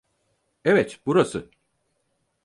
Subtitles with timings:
[0.65, 1.49] Evet, burası.